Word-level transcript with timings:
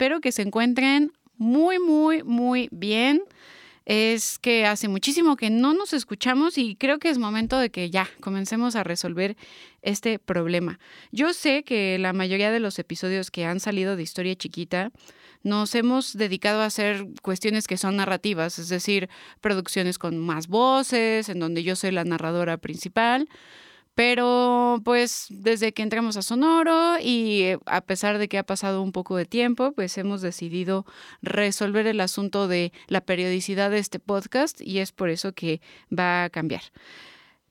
espero 0.00 0.22
que 0.22 0.32
se 0.32 0.40
encuentren 0.40 1.12
muy, 1.36 1.78
muy, 1.78 2.22
muy 2.22 2.70
bien. 2.72 3.22
Es 3.84 4.38
que 4.38 4.64
hace 4.64 4.88
muchísimo 4.88 5.36
que 5.36 5.50
no 5.50 5.74
nos 5.74 5.92
escuchamos 5.92 6.56
y 6.56 6.74
creo 6.74 6.98
que 6.98 7.10
es 7.10 7.18
momento 7.18 7.58
de 7.58 7.68
que 7.68 7.90
ya 7.90 8.08
comencemos 8.20 8.76
a 8.76 8.82
resolver 8.82 9.36
este 9.82 10.18
problema. 10.18 10.78
Yo 11.12 11.34
sé 11.34 11.64
que 11.64 11.98
la 11.98 12.14
mayoría 12.14 12.50
de 12.50 12.60
los 12.60 12.78
episodios 12.78 13.30
que 13.30 13.44
han 13.44 13.60
salido 13.60 13.94
de 13.94 14.02
historia 14.02 14.34
chiquita 14.34 14.90
nos 15.42 15.74
hemos 15.74 16.16
dedicado 16.16 16.62
a 16.62 16.66
hacer 16.66 17.06
cuestiones 17.20 17.66
que 17.66 17.76
son 17.76 17.96
narrativas, 17.96 18.58
es 18.58 18.70
decir, 18.70 19.10
producciones 19.42 19.98
con 19.98 20.16
más 20.16 20.48
voces, 20.48 21.28
en 21.28 21.40
donde 21.40 21.62
yo 21.62 21.76
soy 21.76 21.90
la 21.90 22.04
narradora 22.04 22.56
principal. 22.56 23.28
Pero 24.00 24.80
pues 24.82 25.26
desde 25.28 25.72
que 25.72 25.82
entramos 25.82 26.16
a 26.16 26.22
Sonoro 26.22 26.98
y 27.02 27.42
eh, 27.42 27.58
a 27.66 27.82
pesar 27.82 28.16
de 28.16 28.28
que 28.28 28.38
ha 28.38 28.42
pasado 28.42 28.80
un 28.80 28.92
poco 28.92 29.14
de 29.14 29.26
tiempo, 29.26 29.72
pues 29.72 29.98
hemos 29.98 30.22
decidido 30.22 30.86
resolver 31.20 31.86
el 31.86 32.00
asunto 32.00 32.48
de 32.48 32.72
la 32.86 33.02
periodicidad 33.02 33.70
de 33.70 33.76
este 33.76 33.98
podcast 33.98 34.58
y 34.62 34.78
es 34.78 34.92
por 34.92 35.10
eso 35.10 35.34
que 35.34 35.60
va 35.92 36.24
a 36.24 36.30
cambiar. 36.30 36.62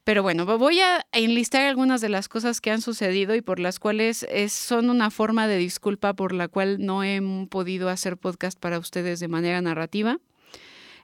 Pero 0.03 0.23
bueno, 0.23 0.47
voy 0.57 0.79
a 0.79 1.05
enlistar 1.11 1.67
algunas 1.67 2.01
de 2.01 2.09
las 2.09 2.27
cosas 2.27 2.61
que 2.61 2.71
han 2.71 2.81
sucedido 2.81 3.35
y 3.35 3.41
por 3.41 3.59
las 3.59 3.77
cuales 3.77 4.25
son 4.47 4.89
una 4.89 5.11
forma 5.11 5.47
de 5.47 5.57
disculpa 5.57 6.15
por 6.15 6.33
la 6.33 6.47
cual 6.47 6.83
no 6.83 7.03
he 7.03 7.21
podido 7.47 7.89
hacer 7.89 8.17
podcast 8.17 8.59
para 8.59 8.79
ustedes 8.79 9.19
de 9.19 9.27
manera 9.27 9.61
narrativa. 9.61 10.17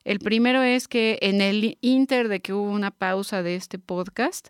El 0.05 0.17
primero 0.17 0.63
es 0.63 0.87
que 0.87 1.19
en 1.21 1.39
el 1.39 1.77
inter 1.81 2.29
de 2.29 2.39
que 2.39 2.53
hubo 2.53 2.71
una 2.71 2.89
pausa 2.89 3.43
de 3.43 3.55
este 3.55 3.77
podcast, 3.77 4.49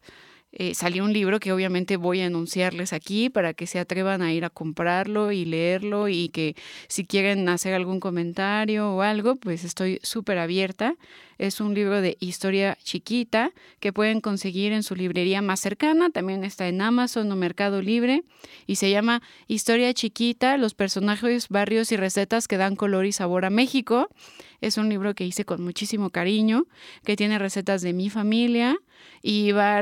eh, 0.58 0.73
salió 0.73 1.03
un 1.03 1.11
libro 1.11 1.42
que 1.42 1.52
obviamente 1.52 1.98
voy 1.98 2.22
a 2.22 2.28
anunciarles 2.28 2.94
aquí 2.94 3.30
para 3.30 3.53
que 3.53 3.67
se 3.67 3.78
atrevan 3.78 4.22
a 4.22 4.31
ir 4.31 4.45
a 4.45 4.50
comprarlo 4.50 5.34
y 5.34 5.44
leerlo 5.44 6.08
y 6.08 6.30
que 6.30 6.56
si 6.88 7.06
quieren 7.06 7.50
hacer 7.50 7.73
algún 7.73 8.00
comentario 8.00 8.89
o 8.94 9.02
algo, 9.02 9.36
pues 9.36 9.66
estoy 9.66 10.00
súper 10.02 10.38
abierta. 10.38 10.95
Es 11.38 11.59
un 11.59 11.73
libro 11.73 12.00
de 12.00 12.16
historia 12.22 12.78
chiquita 12.81 13.52
que 13.81 13.92
pueden 13.92 14.22
conseguir 14.22 14.72
en 14.72 14.84
su 14.84 14.95
librería 14.95 15.42
más 15.42 15.59
cercana. 15.59 16.09
También 16.09 16.45
está 16.45 16.69
en 16.69 16.81
Amazon 16.81 17.30
o 17.30 17.36
Mercado 17.36 17.81
Libre 17.81 18.23
y 18.66 18.78
se 18.78 18.90
llama 18.90 19.22
Historia 19.47 19.94
chiquita, 19.94 20.58
los 20.58 20.73
personajes, 20.73 21.50
barrios 21.50 21.92
y 21.92 21.97
recetas 21.97 22.47
que 22.47 22.56
dan 22.56 22.78
color 22.78 23.06
y 23.06 23.12
sabor 23.12 23.44
a 23.44 23.50
México. 23.50 24.08
Es 24.62 24.78
un 24.78 24.88
libro 24.88 25.14
que 25.14 25.25
hice 25.25 25.44
con 25.44 25.62
muchísimo 25.62 26.09
cariño, 26.12 26.66
que 27.03 27.17
tiene 27.17 27.38
recetas 27.38 27.81
de 27.81 27.92
mi 27.92 28.09
familia 28.09 28.78
y 29.22 29.52
va 29.52 29.81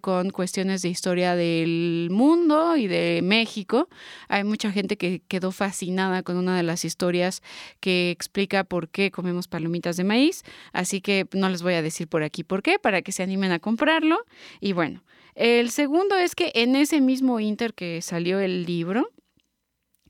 con 0.00 0.30
cuestiones 0.30 0.82
de 0.82 0.88
historia 0.90 1.34
del 1.34 2.08
mundo 2.10 2.76
y 2.76 2.86
de 2.86 3.20
México. 3.22 3.88
Hay 4.28 4.44
mucha 4.44 4.70
gente 4.70 4.96
que 4.96 5.22
quedó 5.26 5.52
fascinada 5.52 6.22
con 6.22 6.36
una 6.36 6.56
de 6.56 6.62
las 6.62 6.84
historias 6.84 7.42
que 7.80 8.10
explica 8.10 8.64
por 8.64 8.88
qué 8.88 9.10
comemos 9.10 9.48
palomitas 9.48 9.96
de 9.96 10.04
maíz. 10.04 10.42
Así 10.72 11.00
que 11.00 11.26
no 11.32 11.48
les 11.48 11.62
voy 11.62 11.74
a 11.74 11.82
decir 11.82 12.08
por 12.08 12.22
aquí 12.22 12.44
por 12.44 12.62
qué, 12.62 12.78
para 12.78 13.02
que 13.02 13.12
se 13.12 13.22
animen 13.22 13.52
a 13.52 13.58
comprarlo. 13.58 14.24
Y 14.60 14.72
bueno, 14.72 15.02
el 15.34 15.70
segundo 15.70 16.16
es 16.16 16.34
que 16.34 16.52
en 16.54 16.76
ese 16.76 17.00
mismo 17.00 17.40
Inter 17.40 17.72
que 17.72 18.02
salió 18.02 18.38
el 18.38 18.64
libro, 18.64 19.10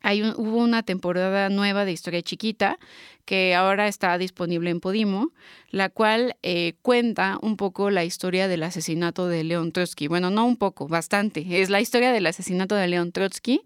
hay 0.02 0.22
hubo 0.22 0.58
una 0.58 0.82
temporada 0.82 1.48
nueva 1.50 1.84
de 1.84 1.92
Historia 1.92 2.22
Chiquita 2.22 2.78
que 3.31 3.55
ahora 3.55 3.86
está 3.86 4.19
disponible 4.19 4.70
en 4.70 4.81
Podimo, 4.81 5.31
la 5.70 5.89
cual 5.89 6.34
eh, 6.42 6.75
cuenta 6.83 7.39
un 7.42 7.56
poco 7.56 7.89
la 7.91 8.05
historia 8.05 8.48
del 8.48 8.64
asesinato 8.64 9.28
de 9.28 9.45
León 9.45 9.71
Trotsky. 9.71 10.09
Bueno, 10.09 10.31
no 10.31 10.44
un 10.47 10.56
poco, 10.56 10.88
bastante. 10.88 11.47
Es 11.62 11.71
la 11.71 11.81
historia 11.81 12.10
del 12.10 12.27
asesinato 12.27 12.75
de 12.75 12.88
León 12.88 13.12
Trotsky. 13.12 13.62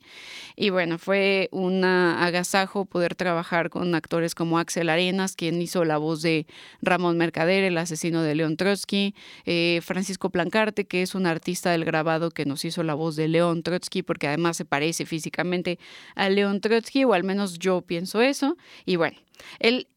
Y 0.54 0.68
bueno, 0.68 0.98
fue 0.98 1.48
un 1.50 1.82
agasajo 1.82 2.84
poder 2.84 3.14
trabajar 3.14 3.70
con 3.70 3.94
actores 3.94 4.34
como 4.34 4.58
Axel 4.58 4.90
Arenas, 4.90 5.34
quien 5.34 5.62
hizo 5.62 5.86
la 5.86 5.96
voz 5.96 6.20
de 6.20 6.46
Ramón 6.82 7.16
Mercader, 7.16 7.64
el 7.64 7.78
asesino 7.78 8.20
de 8.20 8.34
León 8.34 8.58
Trotsky, 8.58 9.14
eh, 9.46 9.80
Francisco 9.82 10.28
Plancarte, 10.28 10.84
que 10.84 11.00
es 11.00 11.14
un 11.14 11.24
artista 11.24 11.70
del 11.70 11.86
grabado 11.86 12.30
que 12.30 12.44
nos 12.44 12.66
hizo 12.66 12.82
la 12.82 12.92
voz 12.92 13.16
de 13.16 13.28
León 13.28 13.62
Trotsky, 13.62 14.02
porque 14.02 14.28
además 14.28 14.58
se 14.58 14.66
parece 14.66 15.06
físicamente 15.06 15.78
a 16.16 16.28
León 16.28 16.60
Trotsky, 16.60 17.04
o 17.04 17.14
al 17.14 17.24
menos 17.24 17.58
yo 17.58 17.80
pienso 17.80 18.20
eso. 18.20 18.58
Y 18.84 18.96
bueno, 18.96 19.16
el 19.58 19.88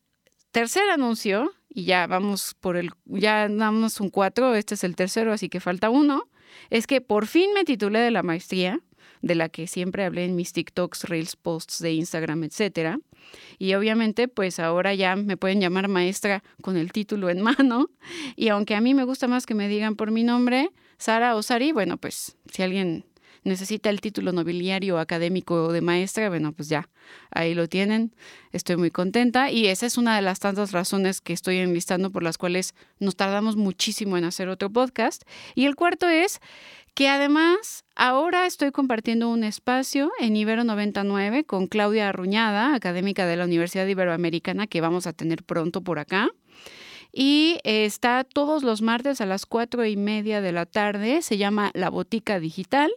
tercer 0.51 0.89
anuncio, 0.89 1.53
y 1.69 1.85
ya 1.85 2.07
vamos 2.07 2.55
por 2.59 2.77
el, 2.77 2.91
ya 3.05 3.47
damos 3.47 3.99
un 3.99 4.09
cuatro, 4.09 4.55
este 4.55 4.75
es 4.75 4.83
el 4.83 4.95
tercero, 4.95 5.33
así 5.33 5.49
que 5.49 5.59
falta 5.59 5.89
uno, 5.89 6.29
es 6.69 6.87
que 6.87 7.01
por 7.01 7.27
fin 7.27 7.53
me 7.53 7.63
titulé 7.63 7.99
de 7.99 8.11
la 8.11 8.23
maestría, 8.23 8.81
de 9.21 9.35
la 9.35 9.49
que 9.49 9.67
siempre 9.67 10.05
hablé 10.05 10.25
en 10.25 10.35
mis 10.35 10.53
TikToks, 10.53 11.05
Reels, 11.05 11.35
posts 11.35 11.79
de 11.79 11.93
Instagram, 11.93 12.43
etcétera. 12.43 12.99
Y 13.57 13.73
obviamente, 13.73 14.27
pues 14.27 14.59
ahora 14.59 14.93
ya 14.93 15.15
me 15.15 15.37
pueden 15.37 15.59
llamar 15.59 15.87
maestra 15.87 16.43
con 16.61 16.77
el 16.77 16.91
título 16.91 17.29
en 17.29 17.41
mano. 17.43 17.89
Y 18.35 18.49
aunque 18.49 18.75
a 18.75 18.81
mí 18.81 18.93
me 18.93 19.03
gusta 19.03 19.27
más 19.27 19.45
que 19.45 19.55
me 19.55 19.67
digan 19.67 19.95
por 19.95 20.11
mi 20.11 20.23
nombre, 20.23 20.71
Sara 20.97 21.35
o 21.35 21.43
Sari, 21.43 21.71
bueno, 21.71 21.97
pues 21.97 22.37
si 22.51 22.63
alguien 22.63 23.05
necesita 23.47 23.89
el 23.89 24.01
título 24.01 24.31
nobiliario 24.31 24.99
académico 24.99 25.71
de 25.71 25.81
maestra, 25.81 26.29
bueno, 26.29 26.51
pues 26.51 26.69
ya, 26.69 26.89
ahí 27.31 27.55
lo 27.55 27.67
tienen. 27.67 28.13
Estoy 28.51 28.77
muy 28.77 28.91
contenta 28.91 29.49
y 29.51 29.67
esa 29.67 29.85
es 29.85 29.97
una 29.97 30.15
de 30.15 30.21
las 30.21 30.39
tantas 30.39 30.71
razones 30.71 31.21
que 31.21 31.33
estoy 31.33 31.57
enlistando 31.57 32.11
por 32.11 32.23
las 32.23 32.37
cuales 32.37 32.75
nos 32.99 33.15
tardamos 33.15 33.55
muchísimo 33.55 34.17
en 34.17 34.25
hacer 34.25 34.49
otro 34.49 34.69
podcast. 34.69 35.23
Y 35.55 35.65
el 35.65 35.75
cuarto 35.75 36.07
es 36.07 36.39
que 36.93 37.09
además 37.09 37.85
ahora 37.95 38.45
estoy 38.47 38.71
compartiendo 38.71 39.29
un 39.29 39.43
espacio 39.43 40.11
en 40.19 40.35
Ibero 40.35 40.63
99 40.63 41.43
con 41.43 41.67
Claudia 41.67 42.09
Arruñada, 42.09 42.73
académica 42.73 43.25
de 43.25 43.37
la 43.37 43.45
Universidad 43.45 43.85
Iberoamericana, 43.87 44.67
que 44.67 44.81
vamos 44.81 45.07
a 45.07 45.13
tener 45.13 45.43
pronto 45.43 45.81
por 45.81 45.99
acá 45.99 46.29
y 47.19 47.57
está 47.63 48.23
todos 48.23 48.61
los 48.61 48.83
martes 48.83 49.21
a 49.21 49.25
las 49.25 49.47
cuatro 49.47 49.83
y 49.85 49.97
media 49.97 50.39
de 50.39 50.51
la 50.51 50.67
tarde. 50.67 51.23
Se 51.23 51.37
llama 51.37 51.71
La 51.73 51.89
Botica 51.89 52.39
Digital. 52.39 52.91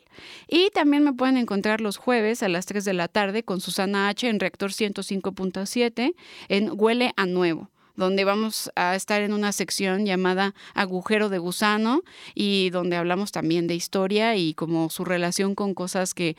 Y 0.47 0.69
también 0.75 1.05
me 1.05 1.15
pueden 1.15 1.39
encontrar 1.39 1.81
los 1.81 1.97
jueves 1.97 2.43
a 2.43 2.51
las 2.51 2.67
3 2.67 2.85
de 2.85 2.93
la 2.93 3.09
tarde 3.09 3.45
con 3.45 3.63
Susana 3.63 4.11
H. 4.11 4.29
en 4.29 4.39
Reactor 4.39 4.73
105.7 4.73 6.15
en 6.49 6.71
Huele 6.75 7.15
a 7.17 7.25
Nuevo 7.25 7.71
donde 7.97 8.25
vamos 8.25 8.71
a 8.77 8.95
estar 8.95 9.21
en 9.21 9.35
una 9.35 9.53
sección 9.53 10.07
llamada 10.07 10.55
Agujero 10.75 11.29
de 11.29 11.39
Gusano 11.39 12.03
y 12.35 12.71
donde 12.71 12.97
hablamos 12.97 13.31
también 13.31 13.67
de 13.67 13.75
historia 13.75 14.37
y 14.37 14.55
como 14.55 14.89
su 14.89 15.05
relación 15.05 15.55
con 15.55 15.75
cosas 15.75 16.15
que 16.15 16.35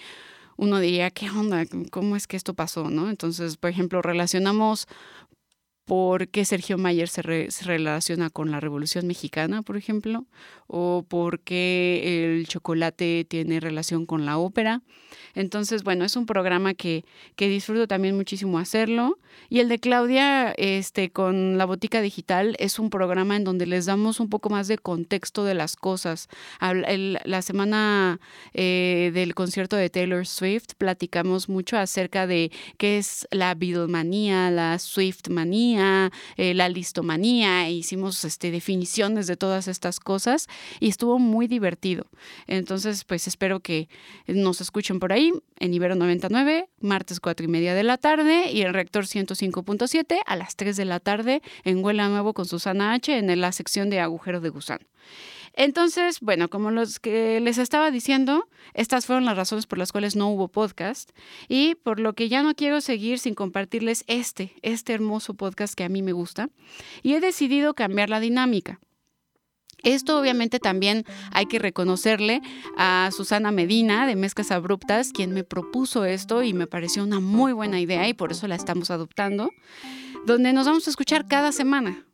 uno 0.58 0.80
diría, 0.80 1.12
¿qué 1.12 1.30
onda? 1.30 1.66
¿Cómo 1.92 2.16
es 2.16 2.26
que 2.26 2.36
esto 2.36 2.56
pasó? 2.56 2.90
¿no? 2.90 3.12
Entonces, 3.12 3.58
por 3.58 3.70
ejemplo, 3.70 4.02
relacionamos 4.02 4.88
por 5.86 6.28
qué 6.30 6.46
Sergio 6.46 6.78
Mayer 6.78 7.10
se, 7.10 7.22
relaciona 7.22 8.30
con 8.30 8.52
la 8.52 8.60
Revolución 8.60 9.08
Mexicana, 9.08 9.62
por 9.62 9.78
ejemplo, 9.78 10.26
o 10.68 11.06
por 11.08 11.40
qué 11.40 12.36
el 12.38 12.48
chocolate 12.48 13.26
tiene 13.28 13.60
relación 13.60 14.06
con 14.06 14.26
la 14.26 14.38
ópera. 14.38 14.82
Entonces, 15.34 15.84
bueno, 15.84 16.06
es 16.06 16.16
un 16.16 16.26
programa 16.26 16.74
que, 16.74 17.06
que 17.36 17.50
disfruto 17.50 17.88
también 17.88 18.16
muchísimo 18.16 18.60
hacerlo. 18.60 19.18
Y 19.50 19.60
el 19.60 19.70
de 19.70 19.80
Claudia, 19.80 20.52
este, 20.58 21.10
con 21.10 21.58
la 21.58 21.66
Botica 21.66 22.02
Digital, 22.02 22.56
es 22.60 22.80
un 22.80 22.90
programa 22.90 23.36
en 23.36 23.44
donde 23.44 23.66
les 23.66 23.86
damos 23.86 24.20
un 24.20 24.30
poco 24.30 24.50
más 24.50 24.68
de 24.68 24.78
contexto 24.78 25.44
de 25.46 25.54
las 25.54 25.76
cosas. 25.76 26.28
la 26.60 27.42
semana 27.42 28.20
eh, 28.54 29.12
del 29.14 29.36
concierto 29.36 29.76
de 29.76 29.90
Taylor 29.90 30.26
Swift 30.26 30.76
platicamos 30.78 31.50
mucho 31.50 31.78
acerca 31.78 32.28
de 32.28 32.52
qué 32.78 32.98
es 32.98 33.28
la 33.32 33.56
Beatlemanía, 33.56 34.52
la 34.52 34.80
Swiftmanía, 34.80 35.71
eh, 35.80 36.54
la 36.54 36.70
listomanía. 36.70 37.68
E 37.68 37.72
hicimos 37.74 38.24
este, 38.24 38.52
definiciones 38.52 39.28
de 39.28 39.38
todas 39.38 39.68
estas 39.68 40.00
cosas 40.00 40.48
y 40.80 40.90
estuvo 40.90 41.20
muy 41.20 41.48
divertido. 41.48 42.06
Entonces, 42.48 43.04
pues 43.04 43.28
espero 43.28 43.60
que 43.60 43.90
nos 44.28 44.62
escuchen 44.62 45.00
por 45.00 45.14
ahí 45.14 45.32
en 45.60 45.74
Ibero 45.74 45.96
99, 45.96 46.70
martes 46.80 47.20
4 47.20 47.46
y 47.46 47.50
media 47.50 47.74
de 47.74 47.84
la 47.84 47.98
tarde 47.98 48.52
y 48.52 48.62
en 48.62 48.74
Rector 48.74 49.06
105.7 49.06 50.20
a 50.26 50.36
las 50.36 50.56
3 50.56 50.76
de 50.78 50.86
la 50.86 51.00
tarde 51.00 51.42
en 51.64 51.84
Huela 51.84 52.10
Nuevo 52.10 52.34
con 52.34 52.46
Susana 52.46 52.94
H 52.94 53.18
en 53.18 53.40
la 53.40 53.52
sección 53.52 53.90
de 53.90 54.00
Agujero 54.00 54.42
de 54.42 54.50
Gusano. 54.50 54.86
Entonces, 55.54 56.20
bueno, 56.22 56.50
como 56.50 56.72
los 56.72 57.00
que 57.00 57.40
les 57.42 57.58
estaba 57.58 57.92
diciendo, 57.92 58.48
estas 58.74 59.06
fueron 59.06 59.26
las 59.26 59.36
razones 59.36 59.68
por 59.68 59.78
las 59.78 59.92
cuales 59.92 60.16
no 60.16 60.30
hubo 60.30 60.48
podcast 60.48 61.12
y 61.50 61.76
por 61.76 62.00
lo 62.00 62.14
que 62.14 62.30
ya 62.30 62.42
no 62.42 62.56
quiero 62.56 62.80
seguir 62.82 63.20
sin 63.20 63.36
compartirles 63.36 64.04
este, 64.08 64.54
este 64.62 64.94
hermoso 64.94 65.34
podcast 65.34 65.74
que 65.74 65.84
a 65.84 65.90
mí 65.90 66.02
me 66.02 66.14
gusta 66.14 66.50
y 67.04 67.14
he 67.14 67.20
decidido 67.20 67.74
cambiar 67.74 68.10
la 68.10 68.20
dinámica. 68.20 68.80
Esto 69.84 70.20
obviamente 70.20 70.60
también 70.60 71.06
hay 71.32 71.48
que 71.48 71.58
reconocerle 71.58 72.42
a 72.78 73.10
Susana 73.12 73.52
Medina 73.52 74.06
de 74.06 74.16
Mezcas 74.16 74.52
Abruptas, 74.52 75.12
quien 75.12 75.34
me 75.34 75.44
propuso 75.44 76.06
esto 76.06 76.44
y 76.44 76.54
me 76.54 76.68
pareció 76.68 77.04
una 77.04 77.20
muy 77.20 77.52
buena 77.52 77.80
idea 77.80 78.08
y 78.08 78.14
por 78.14 78.32
eso 78.32 78.48
la 78.48 78.56
estamos 78.56 78.92
adoptando, 78.92 79.50
donde 80.26 80.54
nos 80.54 80.68
vamos 80.68 80.86
a 80.86 80.92
escuchar 80.92 81.28
cada 81.28 81.52
semana 81.52 82.06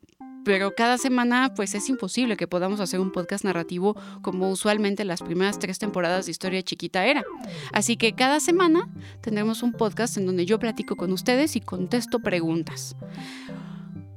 pero 0.44 0.74
cada 0.74 0.98
semana 0.98 1.52
pues 1.54 1.74
es 1.74 1.88
imposible 1.88 2.36
que 2.36 2.46
podamos 2.46 2.80
hacer 2.80 3.00
un 3.00 3.12
podcast 3.12 3.44
narrativo 3.44 3.96
como 4.22 4.50
usualmente 4.50 5.04
las 5.04 5.22
primeras 5.22 5.58
tres 5.58 5.78
temporadas 5.78 6.26
de 6.26 6.32
Historia 6.32 6.62
Chiquita 6.62 7.06
era. 7.06 7.24
Así 7.72 7.96
que 7.96 8.12
cada 8.12 8.40
semana 8.40 8.88
tendremos 9.20 9.62
un 9.62 9.72
podcast 9.72 10.16
en 10.16 10.26
donde 10.26 10.46
yo 10.46 10.58
platico 10.58 10.96
con 10.96 11.12
ustedes 11.12 11.56
y 11.56 11.60
contesto 11.60 12.20
preguntas. 12.20 12.96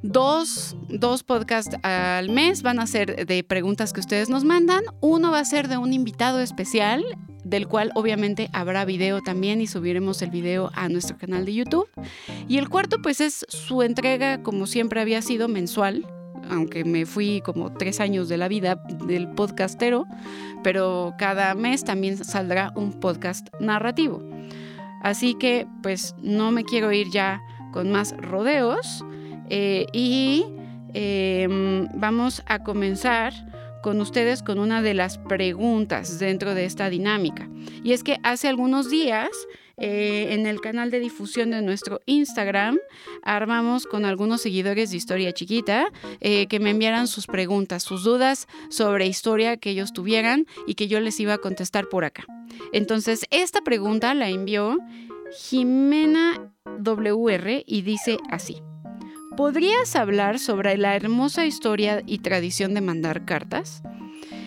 Dos, 0.03 0.75
dos, 0.89 1.21
podcasts 1.21 1.77
al 1.83 2.29
mes 2.29 2.63
van 2.63 2.79
a 2.79 2.88
ser 2.88 3.27
de 3.27 3.44
preguntas 3.44 3.94
que 3.94 4.00
ustedes 4.00 4.29
nos 4.29 4.44
mandan. 4.44 4.83
Uno 5.00 5.31
va 5.31 5.39
a 5.39 5.45
ser 5.45 5.68
de 5.68 5.77
un 5.77 5.94
invitado 5.94 6.39
especial, 6.39 7.03
del 7.44 7.68
cual 7.68 7.92
obviamente 7.96 8.50
habrá 8.54 8.86
video 8.86 9.22
también 9.22 9.62
y 9.62 9.68
subiremos 9.68 10.22
el 10.22 10.30
video 10.30 10.72
a 10.74 10.90
nuestro 10.90 11.18
canal 11.18 11.46
de 11.46 11.54
YouTube. 11.54 11.90
Y 12.48 12.58
el 12.58 12.70
cuarto 12.70 13.02
pues 13.02 13.22
es 13.22 13.46
su 13.50 13.82
entrega 13.84 14.44
como 14.44 14.68
siempre 14.68 15.02
había 15.02 15.22
sido 15.22 15.48
mensual, 15.48 16.06
aunque 16.50 16.84
me 16.84 17.06
fui 17.06 17.42
como 17.42 17.74
tres 17.74 18.00
años 18.00 18.30
de 18.30 18.38
la 18.38 18.48
vida 18.48 18.84
del 19.06 19.30
podcastero, 19.30 20.06
pero 20.64 21.14
cada 21.18 21.54
mes 21.56 21.84
también 21.84 22.24
saldrá 22.24 22.72
un 22.76 22.94
podcast 22.94 23.48
narrativo. 23.60 24.22
Así 25.02 25.34
que 25.36 25.68
pues 25.82 26.16
no 26.22 26.52
me 26.52 26.64
quiero 26.64 26.92
ir 26.92 27.10
ya 27.12 27.42
con 27.72 27.92
más 27.92 28.16
rodeos. 28.18 29.04
Eh, 29.50 29.88
y 29.92 30.46
em, 30.94 31.88
vamos 31.96 32.42
a 32.46 32.60
comenzar 32.60 33.34
con 33.81 34.01
ustedes 34.01 34.44
con 34.44 34.60
una 34.60 34.81
de 34.81 34.94
las 34.94 35.18
preguntas 35.18 36.19
dentro 36.19 36.54
de 36.56 36.66
esta 36.66 36.89
dinámica. 36.89 37.50
Y 37.83 37.94
es 37.94 38.04
que 38.04 38.18
hace 38.24 38.48
algunos 38.48 38.89
días 38.89 39.30
eh, 39.78 40.33
en 40.33 40.45
el 40.45 40.62
canal 40.62 40.92
de 40.92 41.00
difusión 41.00 41.50
de 41.51 41.62
nuestro 41.62 42.01
Instagram 42.06 42.78
armamos 43.24 43.88
con 43.88 44.06
algunos 44.06 44.42
seguidores 44.42 44.92
de 44.92 44.98
Historia 44.98 45.33
Chiquita 45.33 45.88
eh, 46.19 46.48
que 46.48 46.60
me 46.60 46.69
enviaran 46.69 47.07
sus 47.07 47.25
preguntas, 47.25 47.81
sus 47.81 48.04
dudas 48.04 48.48
sobre 48.69 49.07
historia 49.07 49.57
que 49.57 49.72
ellos 49.72 49.94
tuvieran 49.94 50.45
y 50.68 50.75
que 50.75 50.88
yo 50.88 51.00
les 51.00 51.19
iba 51.19 51.33
a 51.33 51.39
contestar 51.39 51.88
por 51.89 52.06
acá. 52.06 52.25
Entonces, 52.74 53.25
esta 53.31 53.62
pregunta 53.62 54.13
la 54.13 54.30
envió 54.30 54.78
Jimena 55.31 56.51
WR 56.80 57.63
y 57.66 57.81
dice 57.81 58.18
así. 58.30 58.62
¿Podrías 59.42 59.96
hablar 59.96 60.38
sobre 60.38 60.78
la 60.78 60.96
hermosa 60.96 61.48
historia 61.48 62.04
y 62.06 62.20
tradición 62.20 62.76
de 62.76 62.82
mandar 62.82 63.26
cartas? 63.26 63.82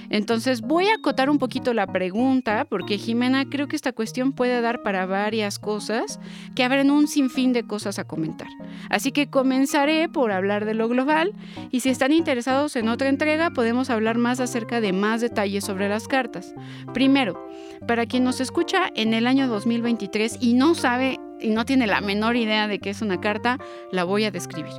Entonces 0.08 0.60
voy 0.60 0.86
a 0.86 0.94
acotar 0.94 1.30
un 1.30 1.40
poquito 1.40 1.74
la 1.74 1.88
pregunta 1.88 2.64
porque 2.64 2.96
Jimena 2.96 3.44
creo 3.50 3.66
que 3.66 3.74
esta 3.74 3.90
cuestión 3.90 4.32
puede 4.32 4.60
dar 4.60 4.84
para 4.84 5.04
varias 5.04 5.58
cosas 5.58 6.20
que 6.54 6.62
abren 6.62 6.92
un 6.92 7.08
sinfín 7.08 7.52
de 7.52 7.64
cosas 7.64 7.98
a 7.98 8.04
comentar. 8.04 8.46
Así 8.88 9.10
que 9.10 9.28
comenzaré 9.28 10.08
por 10.08 10.30
hablar 10.30 10.64
de 10.64 10.74
lo 10.74 10.88
global 10.88 11.32
y 11.72 11.80
si 11.80 11.88
están 11.88 12.12
interesados 12.12 12.76
en 12.76 12.88
otra 12.88 13.08
entrega 13.08 13.50
podemos 13.50 13.90
hablar 13.90 14.16
más 14.16 14.38
acerca 14.38 14.80
de 14.80 14.92
más 14.92 15.20
detalles 15.20 15.64
sobre 15.64 15.88
las 15.88 16.06
cartas. 16.06 16.54
Primero, 16.92 17.48
para 17.88 18.06
quien 18.06 18.22
nos 18.22 18.40
escucha 18.40 18.92
en 18.94 19.12
el 19.12 19.26
año 19.26 19.48
2023 19.48 20.38
y 20.40 20.54
no 20.54 20.76
sabe 20.76 21.18
y 21.44 21.50
no 21.50 21.66
tiene 21.66 21.86
la 21.86 22.00
menor 22.00 22.36
idea 22.36 22.66
de 22.66 22.78
qué 22.78 22.90
es 22.90 23.02
una 23.02 23.20
carta, 23.20 23.58
la 23.92 24.04
voy 24.04 24.24
a 24.24 24.30
describir. 24.30 24.72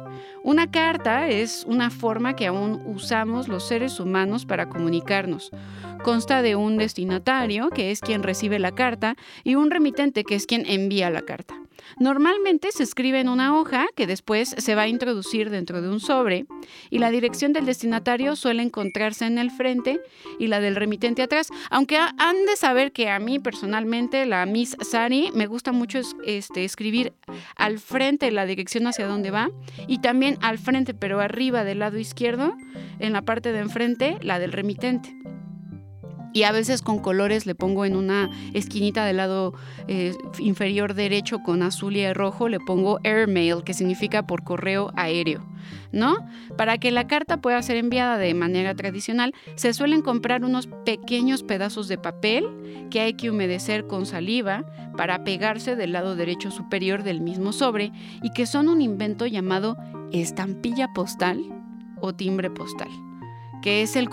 Una 0.44 0.70
carta 0.72 1.30
es 1.30 1.64
una 1.68 1.92
forma 1.92 2.36
que 2.36 2.48
aún 2.48 2.82
usamos 2.86 3.48
los 3.48 3.68
seres 3.68 4.00
humanos 4.00 4.46
para 4.46 4.68
comunicarnos. 4.68 5.52
Consta 6.04 6.42
de 6.42 6.56
un 6.56 6.78
destinatario, 6.78 7.70
que 7.70 7.92
es 7.92 8.00
quien 8.00 8.24
recibe 8.24 8.58
la 8.58 8.74
carta, 8.74 9.16
y 9.44 9.56
un 9.56 9.70
remitente, 9.70 10.24
que 10.24 10.36
es 10.36 10.48
quien 10.48 10.66
envía 10.66 11.10
la 11.10 11.22
carta. 11.22 11.56
Normalmente 12.00 12.72
se 12.72 12.84
escribe 12.84 13.20
en 13.20 13.30
una 13.30 13.58
hoja 13.58 13.88
que 13.96 14.08
después 14.08 14.56
se 14.58 14.76
va 14.76 14.84
a 14.84 14.88
introducir 14.88 15.50
dentro 15.50 15.82
de 15.82 15.90
un 15.90 16.00
sobre 16.00 16.46
y 16.90 17.00
la 17.00 17.12
dirección 17.12 17.54
del 17.54 17.66
destinatario 17.66 18.36
suele 18.36 18.64
encontrarse 18.64 19.26
en 19.26 19.38
el 19.38 19.52
frente 19.52 20.02
y 20.40 20.48
la 20.48 20.60
del 20.60 20.76
remitente 20.76 21.22
atrás. 21.22 21.50
Aunque 21.70 21.98
han 21.98 22.46
de 22.46 22.56
saber 22.56 22.92
que 22.92 23.10
a 23.10 23.20
mí 23.20 23.40
personalmente, 23.40 24.26
la 24.26 24.46
Miss 24.46 24.76
Sari, 24.82 25.32
me 25.34 25.48
gusta 25.48 25.72
mucho 25.72 26.00
este, 26.26 26.66
escribir 26.66 27.14
al 27.56 27.80
frente 27.80 28.32
la 28.32 28.46
dirección 28.46 28.88
hacia 28.88 29.08
dónde 29.08 29.32
va 29.32 29.50
y 29.88 30.00
también 30.00 30.38
al 30.42 30.58
frente, 30.58 30.94
pero 30.94 31.20
arriba 31.20 31.64
del 31.64 31.80
lado 31.80 31.98
izquierdo, 31.98 32.56
en 33.00 33.14
la 33.14 33.22
parte 33.22 33.52
de 33.52 33.60
enfrente, 33.60 34.18
la 34.22 34.40
del 34.40 34.52
remitente 34.52 35.16
y 36.36 36.44
a 36.44 36.52
veces 36.52 36.82
con 36.82 37.00
colores 37.00 37.46
le 37.46 37.56
pongo 37.56 37.86
en 37.86 37.96
una 37.96 38.30
esquinita 38.54 39.06
del 39.06 39.18
lado 39.18 39.54
eh, 39.88 40.14
inferior 40.38 40.94
derecho 40.94 41.40
con 41.40 41.64
azul 41.64 41.96
y 41.96 42.12
rojo, 42.12 42.50
le 42.50 42.60
pongo 42.60 43.00
airmail, 43.06 43.64
que 43.64 43.74
significa 43.74 44.28
por 44.28 44.44
correo 44.44 44.92
aéreo, 44.98 45.48
¿no? 45.94 46.28
Para 46.58 46.78
que 46.78 46.92
la 46.92 47.08
carta 47.08 47.38
pueda 47.38 47.62
ser 47.62 47.78
enviada 47.78 48.18
de 48.18 48.34
manera 48.34 48.76
tradicional, 48.76 49.34
se 49.56 49.74
suelen 49.74 50.02
comprar 50.02 50.44
unos 50.44 50.68
pequeños 50.86 51.42
pedazos 51.42 51.88
de 51.88 51.98
papel 51.98 52.50
que 52.92 53.00
hay 53.00 53.14
que 53.14 53.30
humedecer 53.30 53.88
con 53.88 54.06
saliva 54.06 54.66
para 54.98 55.24
pegarse 55.24 55.78
del 55.78 55.94
lado 55.94 56.18
derecho 56.18 56.52
superior 56.52 57.04
del 57.04 57.22
mismo 57.22 57.54
sobre 57.54 57.94
y 58.22 58.32
que 58.32 58.46
son 58.46 58.68
un 58.68 58.82
invento 58.82 59.26
llamado 59.26 59.78
estampilla 60.12 60.92
postal 60.94 61.42
o 62.02 62.14
timbre 62.14 62.50
postal 62.50 62.90
que 63.66 63.82
es 63.82 63.96
el, 63.96 64.10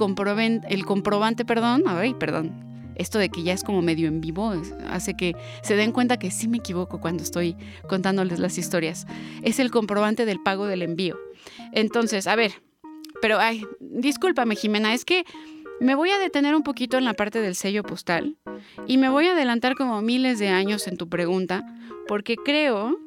el 0.71 0.87
comprobante, 0.87 1.45
perdón, 1.45 1.83
ay, 1.87 2.15
perdón, 2.15 2.95
esto 2.97 3.19
de 3.19 3.29
que 3.29 3.43
ya 3.43 3.53
es 3.53 3.63
como 3.63 3.83
medio 3.83 4.09
en 4.09 4.23
vivo 4.23 4.55
hace 4.89 5.13
que 5.13 5.37
se 5.63 5.77
den 5.77 5.93
cuenta 5.93 6.19
que 6.19 6.31
sí 6.31 6.49
me 6.49 6.57
equivoco 6.57 7.03
cuando 7.03 7.23
estoy 7.23 7.55
contándoles 7.87 8.39
las 8.39 8.57
historias. 8.57 9.07
Es 9.43 9.59
el 9.59 9.71
comprobante 9.71 10.25
del 10.25 10.41
pago 10.41 10.65
del 10.65 10.81
envío. 10.81 11.19
Entonces, 11.73 12.27
a 12.29 12.35
ver, 12.35 12.63
pero 13.21 13.41
ay, 13.41 13.67
discúlpame 13.79 14.57
Jimena, 14.57 14.95
es 14.95 15.05
que 15.05 15.27
me 15.81 15.97
voy 15.97 16.09
a 16.09 16.19
detener 16.19 16.55
un 16.55 16.63
poquito 16.63 16.97
en 16.97 17.05
la 17.05 17.13
parte 17.13 17.43
del 17.43 17.55
sello 17.55 17.83
postal 17.83 18.39
y 18.87 18.97
me 18.97 19.11
voy 19.11 19.27
a 19.27 19.33
adelantar 19.33 19.75
como 19.75 20.01
miles 20.01 20.39
de 20.39 20.49
años 20.49 20.89
en 20.89 20.97
tu 20.97 21.11
pregunta 21.11 21.63
porque 22.09 22.37
creo 22.37 22.99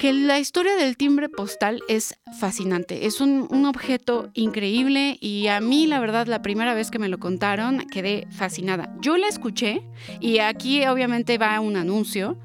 que 0.00 0.14
la 0.14 0.38
historia 0.38 0.76
del 0.76 0.96
timbre 0.96 1.28
postal 1.28 1.82
es 1.86 2.18
fascinante. 2.38 3.04
Es 3.04 3.20
un, 3.20 3.66
objeto 3.66 4.30
increíble 4.32 5.18
y 5.20 5.48
a 5.48 5.60
mí, 5.60 5.86
la 5.86 6.00
verdad, 6.00 6.26
la 6.26 6.40
primera 6.40 6.72
vez 6.72 6.90
que 6.90 6.98
me 6.98 7.10
lo 7.10 7.18
contaron, 7.18 7.80
quedé 7.80 8.26
fascinada. 8.30 8.96
Yo 9.02 9.18
la 9.18 9.28
escuché 9.28 9.82
y 10.18 10.38
aquí 10.38 10.86
obviamente 10.86 11.36
va 11.36 11.60
un 11.60 11.76
anuncio 11.76 12.38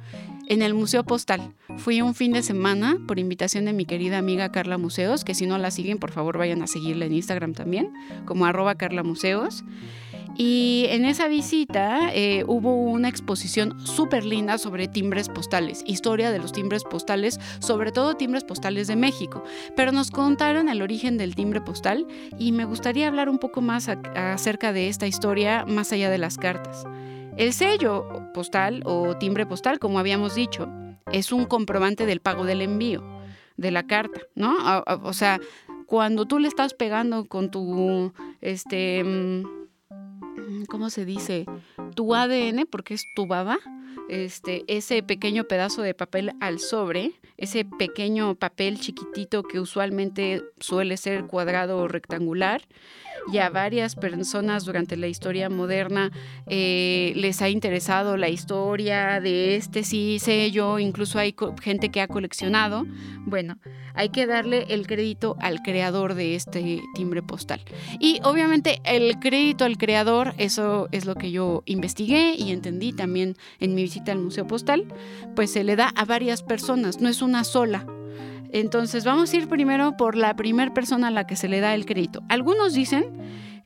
en 0.49 0.63
el 0.63 0.73
Museo 0.73 1.05
Postal. 1.05 1.53
Fui 1.77 2.01
un 2.01 2.13
fin 2.13 2.33
de 2.33 2.43
semana 2.43 2.97
por 3.07 3.19
invitación 3.19 3.63
de 3.63 3.71
mi 3.71 3.85
querida 3.85 4.17
amiga 4.17 4.51
Carla 4.51 4.77
Museos, 4.77 5.23
que 5.23 5.33
si 5.33 5.45
no 5.45 5.57
la 5.57 5.71
siguen, 5.71 5.97
por 5.97 6.11
favor 6.11 6.37
vayan 6.37 6.61
a 6.61 6.67
seguirla 6.67 7.05
en 7.05 7.13
Instagram 7.13 7.53
también, 7.53 7.93
como 8.25 8.45
arroba 8.45 8.75
Carla 8.75 9.01
Museos. 9.01 9.63
Y 10.37 10.85
en 10.89 11.05
esa 11.05 11.27
visita 11.27 12.13
eh, 12.13 12.43
hubo 12.47 12.75
una 12.75 13.07
exposición 13.07 13.79
súper 13.85 14.25
linda 14.25 14.57
sobre 14.57 14.87
timbres 14.87 15.29
postales, 15.29 15.81
historia 15.85 16.31
de 16.31 16.39
los 16.39 16.51
timbres 16.51 16.83
postales, 16.83 17.39
sobre 17.59 17.91
todo 17.91 18.15
timbres 18.15 18.43
postales 18.43 18.87
de 18.87 18.95
México. 18.95 19.43
Pero 19.75 19.91
nos 19.91 20.11
contaron 20.11 20.67
el 20.67 20.81
origen 20.81 21.17
del 21.17 21.35
timbre 21.35 21.61
postal 21.61 22.05
y 22.37 22.51
me 22.51 22.65
gustaría 22.65 23.07
hablar 23.07 23.29
un 23.29 23.39
poco 23.39 23.61
más 23.61 23.87
acerca 23.87 24.73
de 24.73 24.89
esta 24.89 25.07
historia 25.07 25.65
más 25.65 25.91
allá 25.91 26.09
de 26.09 26.17
las 26.17 26.37
cartas. 26.37 26.85
El 27.37 27.53
sello 27.53 28.07
postal 28.33 28.81
o 28.85 29.17
timbre 29.17 29.45
postal, 29.45 29.79
como 29.79 29.99
habíamos 29.99 30.35
dicho, 30.35 30.69
es 31.11 31.31
un 31.31 31.45
comprobante 31.45 32.05
del 32.05 32.19
pago 32.19 32.45
del 32.45 32.61
envío 32.61 33.03
de 33.57 33.71
la 33.71 33.83
carta, 33.87 34.21
¿no? 34.35 34.83
O, 35.03 35.13
sea, 35.13 35.39
cuando 35.85 36.25
tú 36.25 36.39
le 36.39 36.47
estás 36.47 36.73
pegando 36.73 37.25
con 37.25 37.51
tu, 37.51 38.11
este, 38.41 39.03
mm, 39.03 39.64
¿cómo 40.67 40.89
se 40.89 41.05
dice? 41.05 41.45
Tu 41.95 42.15
ADN, 42.15 42.65
porque 42.69 42.93
es 42.93 43.11
tu 43.13 43.27
baba, 43.27 43.57
este, 44.09 44.63
ese 44.67 45.03
pequeño 45.03 45.45
pedazo 45.45 45.81
de 45.81 45.93
papel 45.93 46.33
al 46.39 46.59
sobre, 46.59 47.13
ese 47.37 47.65
pequeño 47.65 48.35
papel 48.35 48.79
chiquitito 48.79 49.43
que 49.43 49.59
usualmente 49.59 50.43
suele 50.59 50.97
ser 50.97 51.25
cuadrado 51.25 51.77
o 51.77 51.87
rectangular, 51.87 52.61
y 53.31 53.39
a 53.39 53.49
varias 53.49 53.95
personas 53.95 54.65
durante 54.65 54.97
la 54.97 55.07
historia 55.07 55.49
moderna 55.49 56.11
eh, 56.47 57.13
les 57.15 57.41
ha 57.41 57.49
interesado 57.49 58.17
la 58.17 58.29
historia 58.29 59.19
de 59.19 59.55
este 59.55 59.83
sí 59.83 60.19
sello, 60.19 60.79
incluso 60.79 61.17
hay 61.17 61.35
gente 61.61 61.89
que 61.89 62.01
ha 62.01 62.07
coleccionado. 62.07 62.85
Bueno, 63.25 63.57
hay 63.95 64.09
que 64.09 64.27
darle 64.27 64.65
el 64.69 64.85
crédito 64.85 65.35
al 65.39 65.61
creador 65.63 66.13
de 66.13 66.35
este 66.35 66.81
timbre 66.93 67.23
postal. 67.23 67.61
Y 67.99 68.19
obviamente 68.23 68.79
el 68.83 69.19
crédito 69.19 69.65
al 69.65 69.77
creador, 69.77 70.33
eso 70.37 70.87
es 70.91 71.05
lo 71.05 71.15
que 71.15 71.31
yo 71.31 71.63
investigué 71.65 72.35
y 72.37 72.51
entendí 72.51 72.93
también 72.93 73.35
en 73.59 73.73
mi 73.73 73.84
visita 73.85 74.11
al 74.11 74.19
Museo 74.19 74.47
Postal, 74.47 74.87
pues 75.35 75.51
se 75.51 75.63
le 75.63 75.75
da 75.75 75.91
a 75.95 76.05
varias 76.05 76.41
personas, 76.41 77.01
no 77.01 77.07
es 77.07 77.21
una 77.21 77.43
sola. 77.43 77.85
Entonces 78.51 79.05
vamos 79.05 79.31
a 79.31 79.37
ir 79.37 79.47
primero 79.47 79.95
por 79.95 80.15
la 80.15 80.35
primera 80.35 80.73
persona 80.73 81.09
a 81.09 81.11
la 81.11 81.27
que 81.27 81.35
se 81.35 81.47
le 81.47 81.59
da 81.59 81.75
el 81.75 81.85
crédito. 81.85 82.23
Algunos 82.29 82.73
dicen 82.73 83.05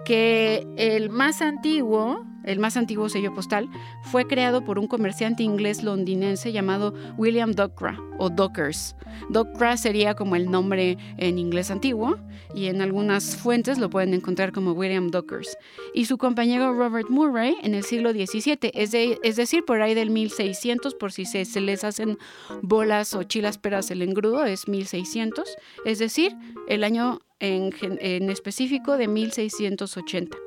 que 0.03 0.67
el 0.77 1.09
más 1.09 1.41
antiguo 1.41 2.25
el 2.49 2.59
más 2.59 2.77
antiguo 2.77 3.09
sello 3.09 3.33
postal, 3.33 3.69
fue 4.01 4.25
creado 4.25 4.65
por 4.65 4.79
un 4.79 4.87
comerciante 4.87 5.43
inglés 5.43 5.83
londinense 5.83 6.51
llamado 6.51 6.93
William 7.17 7.51
Docra 7.51 7.99
o 8.17 8.29
Dockers. 8.29 8.95
Docra 9.29 9.77
sería 9.77 10.15
como 10.15 10.35
el 10.35 10.49
nombre 10.49 10.97
en 11.17 11.37
inglés 11.37 11.69
antiguo 11.69 12.17
y 12.55 12.65
en 12.65 12.81
algunas 12.81 13.35
fuentes 13.35 13.77
lo 13.77 13.91
pueden 13.91 14.15
encontrar 14.15 14.51
como 14.51 14.71
William 14.71 15.09
Dockers. 15.09 15.57
Y 15.93 16.05
su 16.05 16.17
compañero 16.17 16.73
Robert 16.73 17.09
Murray 17.09 17.55
en 17.61 17.75
el 17.75 17.83
siglo 17.83 18.11
XVII, 18.11 18.71
es, 18.73 19.35
decir, 19.35 19.63
por 19.63 19.81
ahí 19.81 19.93
del 19.93 20.09
1600, 20.09 20.95
por 20.95 21.11
si 21.11 21.25
se, 21.25 21.45
les 21.61 21.83
hacen 21.83 22.17
bolas 22.63 23.13
o 23.13 23.23
chilas 23.23 23.59
peras 23.59 23.91
el 23.91 24.01
engrudo, 24.01 24.43
es 24.45 24.67
1600, 24.67 25.47
es 25.85 25.99
decir, 25.99 26.35
el 26.67 26.83
año 26.83 27.21
en 27.39 28.29
específico 28.29 28.97
de 28.97 29.07
1680 29.07 30.37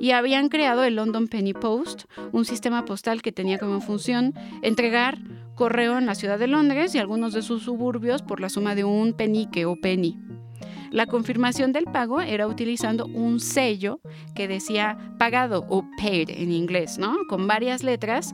y 0.00 0.12
habían 0.12 0.48
creado 0.48 0.84
el 0.84 0.96
London 0.96 1.28
Penny 1.28 1.54
Post, 1.54 2.04
un 2.32 2.44
sistema 2.44 2.84
postal 2.84 3.22
que 3.22 3.32
tenía 3.32 3.58
como 3.58 3.80
función 3.80 4.34
entregar 4.62 5.18
correo 5.54 5.98
en 5.98 6.06
la 6.06 6.14
ciudad 6.14 6.38
de 6.38 6.48
Londres 6.48 6.94
y 6.94 6.98
algunos 6.98 7.32
de 7.32 7.42
sus 7.42 7.62
suburbios 7.62 8.22
por 8.22 8.40
la 8.40 8.48
suma 8.48 8.74
de 8.74 8.84
un 8.84 9.12
penique 9.12 9.66
o 9.66 9.76
penny. 9.76 10.18
La 10.94 11.06
confirmación 11.06 11.72
del 11.72 11.86
pago 11.86 12.20
era 12.20 12.46
utilizando 12.46 13.06
un 13.06 13.40
sello 13.40 13.98
que 14.36 14.46
decía 14.46 14.96
pagado 15.18 15.66
o 15.68 15.84
paid 16.00 16.30
en 16.30 16.52
inglés, 16.52 16.98
¿no? 16.98 17.16
Con 17.28 17.48
varias 17.48 17.82
letras 17.82 18.32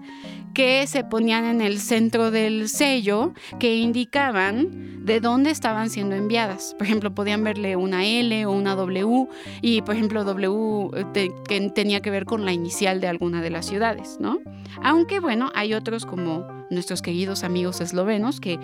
que 0.52 0.87
se 0.87 1.02
ponían 1.02 1.47
en 1.47 1.62
el 1.62 1.79
centro 1.79 2.31
del 2.31 2.69
sello 2.69 3.33
que 3.59 3.76
indicaban 3.76 5.07
de 5.07 5.21
dónde 5.21 5.49
estaban 5.49 5.88
siendo 5.88 6.17
enviadas. 6.17 6.75
Por 6.76 6.87
ejemplo, 6.87 7.14
podían 7.14 7.43
verle 7.43 7.76
una 7.76 8.05
L 8.05 8.45
o 8.45 8.52
una 8.52 8.75
W 8.75 9.26
y, 9.62 9.81
por 9.81 9.95
ejemplo, 9.95 10.25
W 10.25 10.90
eh, 11.14 11.31
que 11.49 11.71
tenía 11.71 12.02
que 12.02 12.11
ver 12.11 12.26
con 12.26 12.45
la 12.45 12.52
inicial 12.52 13.00
de 13.00 13.09
alguna 13.09 13.40
de 13.40 13.49
las 13.49 13.64
ciudades, 13.64 14.19
¿no? 14.21 14.38
Aunque, 14.83 15.19
bueno, 15.19 15.50
hay 15.55 15.73
otros 15.73 16.05
como 16.05 16.47
nuestros 16.69 17.00
queridos 17.00 17.43
amigos 17.43 17.81
eslovenos 17.81 18.38
que 18.38 18.61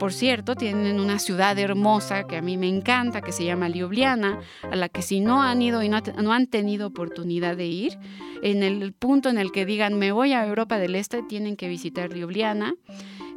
por 0.00 0.14
cierto, 0.14 0.56
tienen 0.56 0.98
una 0.98 1.18
ciudad 1.18 1.58
hermosa 1.58 2.26
que 2.26 2.38
a 2.38 2.40
mí 2.40 2.56
me 2.56 2.68
encanta, 2.68 3.20
que 3.20 3.32
se 3.32 3.44
llama 3.44 3.68
Ljubljana, 3.68 4.40
a 4.62 4.74
la 4.74 4.88
que 4.88 5.02
si 5.02 5.20
no 5.20 5.42
han 5.42 5.60
ido 5.60 5.82
y 5.82 5.90
no, 5.90 5.98
han 6.32 6.46
tenido 6.46 6.86
oportunidad 6.86 7.54
de 7.54 7.66
ir, 7.66 7.98
en 8.42 8.62
el 8.62 8.94
punto 8.94 9.28
en 9.28 9.36
el 9.36 9.52
que 9.52 9.66
digan 9.66 9.98
me 9.98 10.10
voy 10.10 10.32
a 10.32 10.46
Europa 10.46 10.78
del 10.78 10.94
Este, 10.94 11.22
tienen 11.22 11.54
que 11.54 11.68
visitar 11.68 12.14
Ljubljana. 12.14 12.74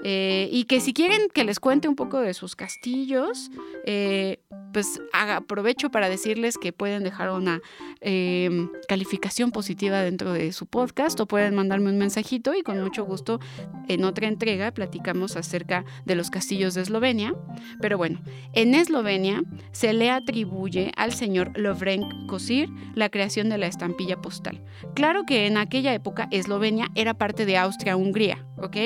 Eh, 0.04 0.50
y 0.52 0.66
que 0.66 0.82
si 0.82 0.94
quieren 0.94 1.30
que 1.34 1.44
les 1.44 1.60
cuente 1.60 1.88
un 1.88 1.96
poco 1.96 2.20
de 2.20 2.34
sus 2.34 2.56
castillos, 2.56 3.50
eh, 3.86 4.40
pues 4.74 5.00
aprovecho 5.14 5.92
para 5.92 6.10
decirles 6.10 6.58
que 6.58 6.74
pueden 6.74 7.04
dejar 7.04 7.30
una 7.30 7.62
em, 8.02 8.70
calificación 8.88 9.52
positiva 9.52 10.02
dentro 10.02 10.34
de 10.34 10.52
su 10.52 10.66
podcast 10.66 11.20
o 11.20 11.28
pueden 11.28 11.56
mandarme 11.56 11.92
un 11.92 11.98
mensajito 11.98 12.54
y 12.54 12.64
con 12.64 12.82
mucho 12.82 13.06
gusto 13.06 13.40
en 13.88 14.04
otra 14.04 14.28
entrega 14.28 14.72
platicamos 14.72 15.38
acerca 15.38 15.86
de 16.06 16.16
los 16.16 16.32
castillos 16.32 16.74
de 16.74 16.82
Eslovenia. 16.82 17.34
Pero 17.80 17.98
bueno, 17.98 18.20
en 18.54 18.74
Eslovenia 18.74 19.44
se 19.72 19.94
le 19.94 20.10
atribuye 20.10 20.92
al 20.98 21.14
señor 21.14 21.58
Lovrenk 21.58 22.28
Kosir 22.28 22.70
la 22.96 23.10
creación 23.10 23.50
de 23.50 23.60
la 23.60 23.68
estampilla 23.68 24.22
postal. 24.22 24.62
Claro 24.96 25.24
que 25.26 25.46
en 25.46 25.58
aquella 25.58 25.94
época 25.94 26.28
Eslovenia 26.32 26.90
era 26.96 27.14
parte 27.14 27.46
de 27.46 27.58
Austria-Hungría, 27.58 28.46
¿ok? 28.58 28.78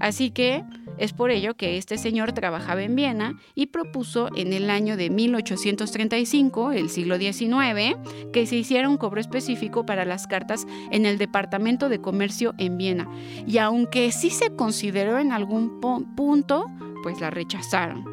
Así 0.00 0.30
que 0.30 0.49
es 0.98 1.12
por 1.12 1.30
ello 1.30 1.54
que 1.54 1.78
este 1.78 1.96
señor 1.96 2.32
trabajaba 2.32 2.82
en 2.82 2.94
Viena 2.94 3.38
y 3.54 3.66
propuso 3.66 4.28
en 4.36 4.52
el 4.52 4.68
año 4.68 4.96
de 4.96 5.08
1835, 5.10 6.72
el 6.72 6.90
siglo 6.90 7.18
XIX, 7.18 7.96
que 8.32 8.46
se 8.46 8.56
hiciera 8.56 8.88
un 8.88 8.98
cobro 8.98 9.20
específico 9.20 9.86
para 9.86 10.04
las 10.04 10.26
cartas 10.26 10.66
en 10.90 11.06
el 11.06 11.18
Departamento 11.18 11.88
de 11.88 12.00
Comercio 12.00 12.54
en 12.58 12.76
Viena. 12.76 13.08
Y 13.46 13.58
aunque 13.58 14.12
sí 14.12 14.30
se 14.30 14.54
consideró 14.54 15.18
en 15.18 15.32
algún 15.32 15.80
punto, 15.80 16.66
pues 17.02 17.20
la 17.20 17.30
rechazaron. 17.30 18.04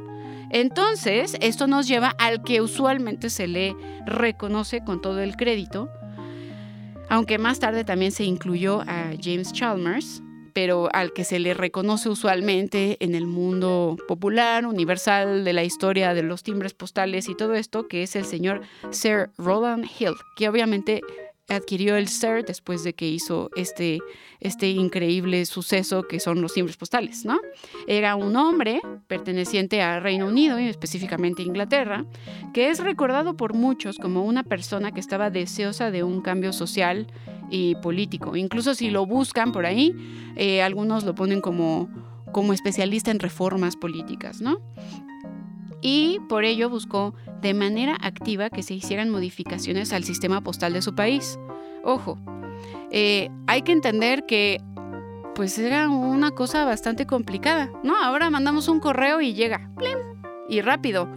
Entonces, 0.49 1.35
esto 1.41 1.67
nos 1.67 1.87
lleva 1.87 2.15
al 2.17 2.41
que 2.41 2.61
usualmente 2.61 3.29
se 3.29 3.47
le 3.47 3.75
reconoce 4.05 4.81
con 4.83 5.01
todo 5.01 5.19
el 5.19 5.35
crédito, 5.35 5.89
aunque 7.09 7.37
más 7.37 7.59
tarde 7.59 7.83
también 7.83 8.11
se 8.11 8.23
incluyó 8.23 8.81
a 8.81 9.11
James 9.21 9.51
Chalmers, 9.51 10.21
pero 10.57 10.89
al 10.91 11.13
que 11.13 11.23
se 11.23 11.37
le 11.37 11.53
reconoce 11.53 12.09
usualmente 12.09 12.97
en 12.99 13.13
el 13.13 13.27
mundo 13.27 13.95
popular, 14.07 14.65
universal, 14.65 15.45
de 15.45 15.53
la 15.53 15.63
historia 15.63 16.15
de 16.15 16.23
los 16.23 16.41
timbres 16.41 16.73
postales 16.73 17.29
y 17.29 17.35
todo 17.35 17.53
esto, 17.53 17.87
que 17.87 18.01
es 18.01 18.15
el 18.15 18.25
señor 18.25 18.61
Sir 18.89 19.29
Roland 19.37 19.85
Hill, 19.85 20.15
que 20.35 20.49
obviamente 20.49 21.03
adquirió 21.47 21.95
el 21.95 22.07
Sir 22.07 22.43
después 22.43 22.83
de 22.83 22.95
que 22.95 23.07
hizo 23.07 23.51
este, 23.55 23.99
este 24.39 24.69
increíble 24.69 25.45
suceso 25.45 26.07
que 26.07 26.19
son 26.19 26.41
los 26.41 26.55
timbres 26.55 26.75
postales, 26.75 27.23
¿no? 27.23 27.39
Era 27.85 28.15
un 28.15 28.35
hombre 28.35 28.81
perteneciente 29.05 29.83
al 29.83 30.01
Reino 30.01 30.25
Unido 30.25 30.59
y 30.59 30.67
específicamente 30.67 31.43
a 31.43 31.45
Inglaterra, 31.45 32.05
que 32.55 32.69
es 32.69 32.79
recordado 32.79 33.37
por 33.37 33.53
muchos 33.53 33.99
como 33.99 34.25
una 34.25 34.41
persona 34.41 34.91
que 34.91 35.01
estaba 35.01 35.29
deseosa 35.29 35.91
de 35.91 36.01
un 36.01 36.21
cambio 36.21 36.51
social 36.51 37.05
y 37.49 37.75
político. 37.75 38.35
Incluso 38.35 38.75
si 38.75 38.89
lo 38.89 39.05
buscan 39.05 39.51
por 39.51 39.65
ahí, 39.65 39.95
eh, 40.35 40.61
algunos 40.61 41.03
lo 41.03 41.15
ponen 41.15 41.41
como, 41.41 41.89
como 42.31 42.53
especialista 42.53 43.11
en 43.11 43.19
reformas 43.19 43.75
políticas, 43.75 44.41
¿no? 44.41 44.59
Y 45.81 46.19
por 46.27 46.43
ello 46.43 46.69
buscó 46.69 47.13
de 47.41 47.53
manera 47.53 47.97
activa 48.01 48.49
que 48.49 48.63
se 48.63 48.73
hicieran 48.73 49.09
modificaciones 49.09 49.93
al 49.93 50.03
sistema 50.03 50.41
postal 50.41 50.73
de 50.73 50.81
su 50.81 50.95
país. 50.95 51.37
Ojo, 51.83 52.17
eh, 52.91 53.29
hay 53.45 53.61
que 53.61 53.71
entender 53.71 54.25
que 54.25 54.61
pues 55.35 55.59
era 55.59 55.87
una 55.87 56.31
cosa 56.31 56.65
bastante 56.65 57.05
complicada, 57.05 57.69
¿no? 57.83 57.95
Ahora 57.95 58.31
mandamos 58.31 58.67
un 58.67 58.79
correo 58.79 59.21
y 59.21 59.35
llega, 59.35 59.69
¡plim! 59.77 59.97
y 60.47 60.61
rápido, 60.61 61.07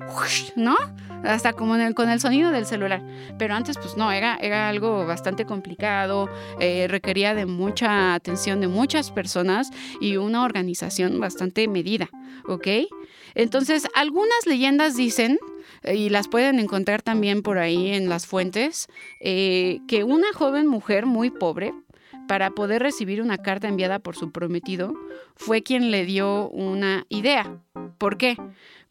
¿no? 0.57 0.77
Hasta 1.25 1.53
como 1.53 1.77
con 1.95 2.09
el 2.09 2.21
sonido 2.21 2.51
del 2.51 2.67
celular. 2.67 3.03
Pero 3.39 3.55
antes, 3.55 3.79
pues 3.79 3.97
no, 3.97 4.13
era, 4.13 4.39
algo 4.69 5.07
bastante 5.07 5.45
complicado, 5.45 6.29
eh, 6.59 6.87
requería 6.89 7.35
de 7.35 7.47
mucha 7.47 8.15
atención 8.15 8.61
de 8.61 8.69
muchas 8.69 9.11
personas 9.11 9.71
y 10.01 10.17
una 10.17 10.45
organización 10.45 11.21
bastante 11.21 11.69
medida, 11.69 12.09
¿ok? 12.47 12.67
Entonces, 13.35 13.87
algunas 13.95 14.47
leyendas 14.47 14.97
dicen, 14.97 15.39
eh, 15.83 15.95
y 15.95 16.09
las 16.09 16.29
pueden 16.29 16.59
encontrar 16.59 17.03
también 17.03 17.43
por 17.43 17.59
ahí 17.59 17.93
en 17.93 18.09
las 18.09 18.27
fuentes, 18.27 18.89
eh, 19.21 19.81
que 19.87 20.05
una 20.05 20.33
joven 20.33 20.67
mujer 20.67 21.07
muy 21.07 21.31
pobre, 21.31 21.73
para 22.31 22.51
poder 22.51 22.81
recibir 22.81 23.23
una 23.23 23.39
carta 23.39 23.67
enviada 23.67 23.99
por 23.99 24.15
su 24.15 24.31
prometido, 24.31 24.95
fue 25.35 25.65
quien 25.65 25.91
le 25.91 26.05
dio 26.05 26.49
una 26.51 27.05
idea. 27.09 27.59
¿Por 27.99 28.19
qué? 28.19 28.37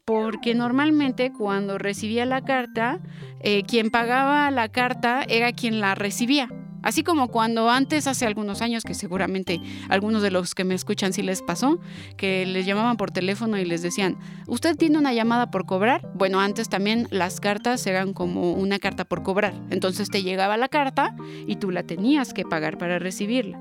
Porque 0.09 0.55
normalmente 0.55 1.31
cuando 1.31 1.77
recibía 1.77 2.25
la 2.25 2.41
carta, 2.41 2.99
eh, 3.41 3.61
quien 3.61 3.91
pagaba 3.91 4.49
la 4.49 4.67
carta 4.67 5.21
era 5.29 5.51
quien 5.51 5.79
la 5.79 5.93
recibía. 5.93 6.49
Así 6.81 7.03
como 7.03 7.27
cuando 7.27 7.69
antes, 7.69 8.07
hace 8.07 8.25
algunos 8.25 8.63
años, 8.63 8.83
que 8.83 8.95
seguramente 8.95 9.61
algunos 9.87 10.23
de 10.23 10.31
los 10.31 10.55
que 10.55 10.63
me 10.63 10.73
escuchan 10.73 11.13
sí 11.13 11.21
les 11.21 11.43
pasó, 11.43 11.79
que 12.17 12.47
les 12.47 12.65
llamaban 12.65 12.97
por 12.97 13.11
teléfono 13.11 13.59
y 13.59 13.65
les 13.65 13.83
decían, 13.83 14.17
¿usted 14.47 14.75
tiene 14.75 14.97
una 14.97 15.13
llamada 15.13 15.51
por 15.51 15.67
cobrar? 15.67 16.09
Bueno, 16.15 16.39
antes 16.39 16.69
también 16.69 17.07
las 17.11 17.39
cartas 17.39 17.85
eran 17.85 18.13
como 18.13 18.53
una 18.53 18.79
carta 18.79 19.05
por 19.05 19.21
cobrar. 19.21 19.53
Entonces 19.69 20.09
te 20.09 20.23
llegaba 20.23 20.57
la 20.57 20.69
carta 20.69 21.15
y 21.45 21.57
tú 21.57 21.69
la 21.69 21.83
tenías 21.83 22.33
que 22.33 22.45
pagar 22.45 22.79
para 22.79 22.97
recibirla. 22.97 23.59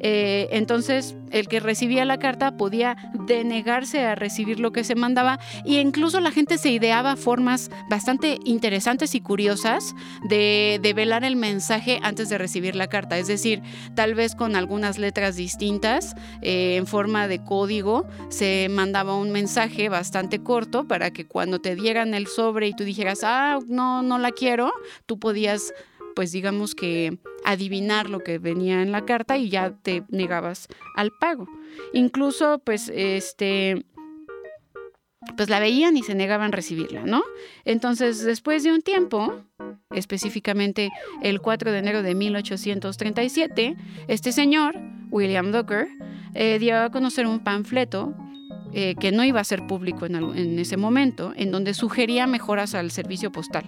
Eh, 0.00 0.48
entonces, 0.50 1.14
el 1.30 1.48
que 1.48 1.60
recibía 1.60 2.04
la 2.04 2.18
carta 2.18 2.56
podía 2.56 2.96
denegarse 3.26 4.04
a 4.04 4.14
recibir 4.14 4.60
lo 4.60 4.70
que 4.72 4.84
se 4.84 4.94
mandaba 4.94 5.38
e 5.64 5.80
incluso 5.80 6.20
la 6.20 6.30
gente 6.30 6.58
se 6.58 6.70
ideaba 6.70 7.16
formas 7.16 7.70
bastante 7.88 8.38
interesantes 8.44 9.14
y 9.14 9.20
curiosas 9.20 9.94
de, 10.28 10.92
velar 10.94 11.24
el 11.24 11.34
mensaje 11.34 11.98
antes 12.02 12.28
de 12.28 12.38
recibir 12.38 12.76
la 12.76 12.86
carta. 12.86 13.18
Es 13.18 13.26
decir, 13.26 13.62
tal 13.96 14.14
vez 14.14 14.36
con 14.36 14.54
algunas 14.54 14.98
letras 14.98 15.34
distintas, 15.36 16.14
eh, 16.42 16.76
en 16.76 16.86
forma 16.86 17.26
de 17.26 17.42
código, 17.42 18.06
se 18.28 18.68
mandaba 18.70 19.16
un 19.16 19.32
mensaje 19.32 19.88
bastante 19.88 20.38
corto 20.40 20.86
para 20.86 21.10
que 21.10 21.26
cuando 21.26 21.60
te 21.60 21.74
dieran 21.74 22.14
el 22.14 22.26
sobre 22.26 22.68
y 22.68 22.74
tú 22.74 22.84
dijeras, 22.84 23.20
ah, 23.24 23.58
no, 23.66 24.02
no 24.02 24.18
la 24.18 24.30
quiero, 24.30 24.72
tú 25.06 25.18
podías 25.18 25.72
pues 26.14 26.32
digamos 26.32 26.74
que 26.74 27.18
adivinar 27.44 28.08
lo 28.08 28.20
que 28.20 28.38
venía 28.38 28.82
en 28.82 28.92
la 28.92 29.04
carta 29.04 29.36
y 29.36 29.48
ya 29.48 29.70
te 29.70 30.04
negabas 30.08 30.68
al 30.96 31.10
pago. 31.20 31.46
Incluso 31.92 32.58
pues 32.58 32.90
este 32.94 33.84
pues 35.36 35.48
la 35.48 35.58
veían 35.58 35.96
y 35.96 36.02
se 36.02 36.14
negaban 36.14 36.48
a 36.52 36.56
recibirla, 36.56 37.04
¿no? 37.04 37.22
Entonces, 37.64 38.22
después 38.22 38.62
de 38.62 38.72
un 38.72 38.82
tiempo, 38.82 39.42
específicamente 39.90 40.90
el 41.22 41.40
4 41.40 41.72
de 41.72 41.78
enero 41.78 42.02
de 42.02 42.14
1837, 42.14 43.76
este 44.06 44.32
señor, 44.32 44.76
William 45.10 45.50
Docker, 45.50 45.88
eh, 46.34 46.58
dio 46.58 46.78
a 46.78 46.90
conocer 46.90 47.26
un 47.26 47.40
panfleto 47.40 48.14
eh, 48.76 48.96
que 48.98 49.12
no 49.12 49.24
iba 49.24 49.40
a 49.40 49.44
ser 49.44 49.66
público 49.66 50.04
en, 50.06 50.58
ese 50.58 50.76
momento, 50.76 51.32
en 51.36 51.52
donde 51.52 51.74
sugería 51.74 52.26
mejoras 52.26 52.74
al 52.74 52.90
servicio 52.90 53.30
postal. 53.30 53.64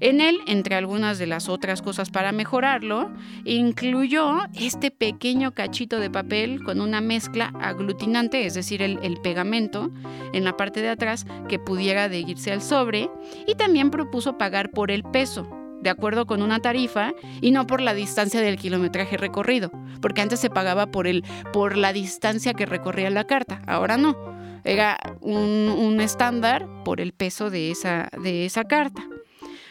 En 0.00 0.20
él, 0.20 0.38
entre 0.48 0.74
algunas 0.74 1.20
de 1.20 1.26
las 1.26 1.48
otras 1.48 1.82
cosas 1.82 2.10
para 2.10 2.32
mejorarlo, 2.32 3.12
incluyó 3.44 4.38
este 4.54 4.90
pequeño 4.90 5.52
cachito 5.52 6.00
de 6.00 6.10
papel 6.10 6.64
con 6.64 6.80
una 6.80 7.00
mezcla 7.00 7.52
aglutinante, 7.60 8.44
es 8.44 8.54
decir, 8.54 8.82
el, 8.82 8.98
el 9.04 9.18
pegamento 9.18 9.92
en 10.32 10.42
la 10.42 10.56
parte 10.56 10.80
de 10.80 10.88
atrás 10.88 11.26
que 11.48 11.60
pudiera 11.60 12.04
adherirse 12.04 12.50
al 12.50 12.60
sobre, 12.60 13.08
y 13.46 13.54
también 13.54 13.90
propuso 13.90 14.36
pagar 14.36 14.70
por 14.72 14.90
el 14.90 15.04
peso, 15.04 15.48
de 15.80 15.90
acuerdo 15.90 16.26
con 16.26 16.42
una 16.42 16.60
tarifa 16.60 17.12
y 17.40 17.52
no 17.52 17.66
por 17.66 17.80
la 17.80 17.94
distancia 17.94 18.40
del 18.40 18.56
kilometraje 18.56 19.16
recorrido, 19.16 19.70
porque 20.00 20.22
antes 20.22 20.40
se 20.40 20.50
pagaba 20.50 20.86
por, 20.86 21.06
el, 21.06 21.24
por 21.52 21.76
la 21.76 21.92
distancia 21.92 22.54
que 22.54 22.66
recorría 22.66 23.10
la 23.10 23.24
carta, 23.24 23.62
ahora 23.66 23.96
no, 23.96 24.39
era 24.64 24.98
un, 25.20 26.00
estándar 26.00 26.66
por 26.84 27.00
el 27.00 27.12
peso 27.12 27.50
de 27.50 27.70
esa, 27.70 28.08
de 28.22 28.46
esa 28.46 28.64
carta. 28.64 29.06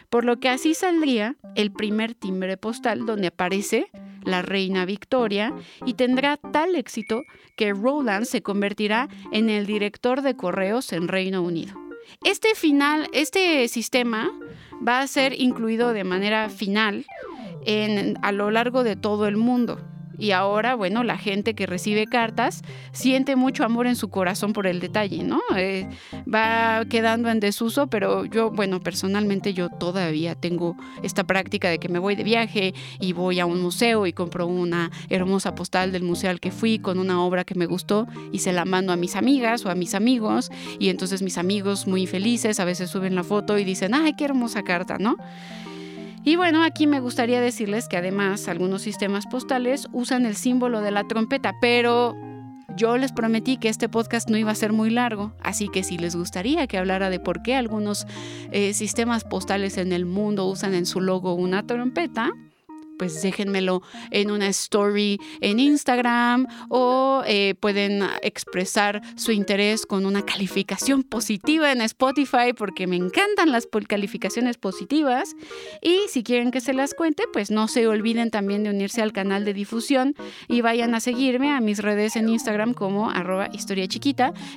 Por 0.08 0.24
lo 0.24 0.38
que 0.38 0.48
así 0.48 0.74
saldría 0.74 1.36
el 1.54 1.72
primer 1.72 2.14
timbre 2.14 2.56
postal 2.56 3.06
donde 3.06 3.28
aparece 3.28 3.88
la 4.24 4.42
reina 4.42 4.84
Victoria 4.84 5.54
y 5.86 5.94
tendrá 5.94 6.36
tal 6.36 6.76
éxito 6.76 7.22
que 7.56 7.72
Roland 7.72 8.26
se 8.26 8.42
convertirá 8.42 9.08
en 9.32 9.50
el 9.50 9.66
director 9.66 10.22
de 10.22 10.36
correos 10.36 10.92
en 10.92 11.08
Reino 11.08 11.42
Unido. 11.42 11.74
Este 12.24 12.54
final, 12.54 13.08
este 13.12 13.66
sistema 13.68 14.30
va 14.86 15.00
a 15.00 15.06
ser 15.06 15.38
incluido 15.40 15.92
de 15.92 16.04
manera 16.04 16.48
final 16.48 17.06
en, 17.64 18.18
a 18.22 18.32
lo 18.32 18.50
largo 18.50 18.82
de 18.84 18.96
todo 18.96 19.26
el 19.26 19.36
mundo. 19.36 19.80
Y 20.20 20.32
ahora, 20.32 20.74
bueno, 20.74 21.02
la 21.02 21.16
gente 21.16 21.54
que 21.54 21.66
recibe 21.66 22.06
cartas 22.06 22.62
siente 22.92 23.36
mucho 23.36 23.64
amor 23.64 23.86
en 23.86 23.96
su 23.96 24.10
corazón 24.10 24.52
por 24.52 24.66
el 24.66 24.78
detalle, 24.78 25.24
¿no? 25.24 25.40
Eh, 25.56 25.88
va 26.32 26.84
quedando 26.84 27.30
en 27.30 27.40
desuso, 27.40 27.86
pero 27.86 28.26
yo, 28.26 28.50
bueno, 28.50 28.80
personalmente 28.80 29.54
yo 29.54 29.70
todavía 29.70 30.34
tengo 30.34 30.76
esta 31.02 31.24
práctica 31.24 31.70
de 31.70 31.78
que 31.78 31.88
me 31.88 31.98
voy 31.98 32.16
de 32.16 32.24
viaje 32.24 32.74
y 33.00 33.14
voy 33.14 33.40
a 33.40 33.46
un 33.46 33.62
museo 33.62 34.06
y 34.06 34.12
compro 34.12 34.46
una 34.46 34.90
hermosa 35.08 35.54
postal 35.54 35.90
del 35.90 36.02
museo 36.02 36.30
al 36.30 36.38
que 36.38 36.50
fui 36.50 36.78
con 36.78 36.98
una 36.98 37.24
obra 37.24 37.44
que 37.44 37.54
me 37.54 37.64
gustó 37.66 38.06
y 38.30 38.40
se 38.40 38.52
la 38.52 38.66
mando 38.66 38.92
a 38.92 38.96
mis 38.96 39.16
amigas 39.16 39.64
o 39.64 39.70
a 39.70 39.74
mis 39.74 39.94
amigos 39.94 40.50
y 40.78 40.90
entonces 40.90 41.22
mis 41.22 41.38
amigos 41.38 41.86
muy 41.86 42.06
felices 42.06 42.60
a 42.60 42.66
veces 42.66 42.90
suben 42.90 43.14
la 43.14 43.24
foto 43.24 43.58
y 43.58 43.64
dicen, 43.64 43.94
ay, 43.94 44.12
qué 44.14 44.26
hermosa 44.26 44.62
carta, 44.62 44.98
¿no? 44.98 45.16
Y 46.22 46.36
bueno, 46.36 46.62
aquí 46.62 46.86
me 46.86 47.00
gustaría 47.00 47.40
decirles 47.40 47.88
que 47.88 47.96
además 47.96 48.46
algunos 48.48 48.82
sistemas 48.82 49.26
postales 49.26 49.88
usan 49.92 50.26
el 50.26 50.36
símbolo 50.36 50.82
de 50.82 50.90
la 50.90 51.04
trompeta, 51.04 51.54
pero 51.62 52.14
yo 52.76 52.98
les 52.98 53.12
prometí 53.12 53.56
que 53.56 53.68
este 53.68 53.88
podcast 53.88 54.28
no 54.28 54.36
iba 54.36 54.50
a 54.50 54.54
ser 54.54 54.72
muy 54.72 54.90
largo, 54.90 55.32
así 55.42 55.68
que 55.68 55.82
si 55.82 55.96
les 55.96 56.14
gustaría 56.14 56.66
que 56.66 56.78
hablara 56.78 57.08
de 57.08 57.20
por 57.20 57.42
qué 57.42 57.54
algunos 57.54 58.06
eh, 58.52 58.74
sistemas 58.74 59.24
postales 59.24 59.78
en 59.78 59.92
el 59.92 60.04
mundo 60.04 60.46
usan 60.46 60.74
en 60.74 60.86
su 60.86 61.00
logo 61.00 61.34
una 61.34 61.66
trompeta, 61.66 62.30
pues 63.00 63.22
déjenmelo 63.22 63.80
en 64.10 64.30
una 64.30 64.48
story 64.48 65.18
en 65.40 65.58
Instagram 65.58 66.46
o 66.68 67.22
eh, 67.26 67.54
pueden 67.58 68.02
expresar 68.20 69.00
su 69.16 69.32
interés 69.32 69.86
con 69.86 70.04
una 70.04 70.20
calificación 70.20 71.02
positiva 71.02 71.72
en 71.72 71.80
Spotify 71.80 72.52
porque 72.54 72.86
me 72.86 72.96
encantan 72.96 73.52
las 73.52 73.66
calificaciones 73.88 74.58
positivas. 74.58 75.34
Y 75.80 76.00
si 76.10 76.22
quieren 76.22 76.50
que 76.50 76.60
se 76.60 76.74
las 76.74 76.92
cuente, 76.92 77.22
pues 77.32 77.50
no 77.50 77.68
se 77.68 77.86
olviden 77.86 78.30
también 78.30 78.64
de 78.64 78.68
unirse 78.70 79.00
al 79.00 79.14
canal 79.14 79.46
de 79.46 79.54
difusión 79.54 80.14
y 80.46 80.60
vayan 80.60 80.94
a 80.94 81.00
seguirme 81.00 81.52
a 81.52 81.62
mis 81.62 81.78
redes 81.78 82.16
en 82.16 82.28
Instagram 82.28 82.74
como 82.74 83.08
arroba 83.08 83.48
historia 83.54 83.86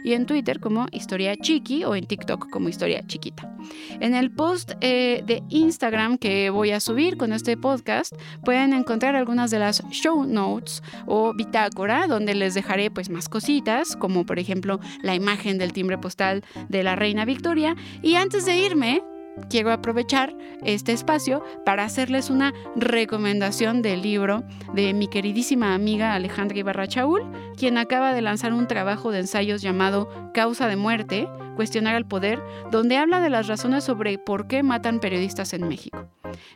y 0.04 0.14
en 0.14 0.26
Twitter 0.26 0.60
como 0.60 0.88
historia 0.92 1.38
chiqui 1.38 1.86
o 1.86 1.96
en 1.96 2.06
TikTok 2.06 2.50
como 2.50 2.68
historia 2.68 3.08
chiquita. 3.08 3.56
En 4.02 4.16
el 4.16 4.32
post 4.32 4.74
eh, 4.82 5.24
de 5.26 5.44
Instagram 5.48 6.18
que 6.18 6.50
voy 6.50 6.72
a 6.72 6.82
subir 6.82 7.16
con 7.16 7.32
este 7.32 7.56
podcast, 7.56 8.14
pueden 8.44 8.74
encontrar 8.74 9.16
algunas 9.16 9.52
de 9.52 9.60
las 9.60 9.84
show 9.90 10.24
notes 10.26 10.84
o 11.06 11.34
bitácora 11.34 12.08
donde 12.08 12.36
les 12.36 12.54
dejaré 12.54 12.92
pues 12.92 13.10
más 13.10 13.30
cositas 13.30 13.96
como 13.96 14.26
por 14.26 14.40
ejemplo 14.40 14.80
la 15.02 15.16
imagen 15.16 15.58
del 15.58 15.74
timbre 15.74 15.98
postal 15.98 16.44
de 16.70 16.84
la 16.84 16.96
reina 16.96 17.26
Victoria. 17.26 17.76
Y 18.02 18.16
antes 18.16 18.46
de 18.46 18.58
irme 18.58 19.04
quiero 19.50 19.72
aprovechar 19.72 20.36
este 20.64 20.92
espacio 20.92 21.44
para 21.66 21.84
hacerles 21.84 22.30
una 22.30 22.54
recomendación 22.76 23.82
del 23.82 24.02
libro 24.02 24.44
de 24.74 24.94
mi 24.94 25.08
queridísima 25.08 25.74
amiga 25.74 26.14
Alejandra 26.14 26.58
Ibarra 26.58 26.88
Chaul, 26.88 27.24
quien 27.58 27.78
acaba 27.78 28.14
de 28.14 28.22
lanzar 28.22 28.54
un 28.54 28.68
trabajo 28.68 29.12
de 29.12 29.20
ensayos 29.20 29.62
llamado 29.62 30.32
Causa 30.34 30.68
de 30.68 30.76
Muerte, 30.76 31.28
Cuestionar 31.56 31.96
al 31.96 32.08
Poder, 32.08 32.42
donde 32.72 32.98
habla 32.98 33.20
de 33.22 33.30
las 33.30 33.48
razones 33.48 33.84
sobre 33.84 34.18
por 34.18 34.48
qué 34.48 34.64
matan 34.64 35.00
periodistas 35.00 35.54
en 35.54 35.68
México. 35.68 36.10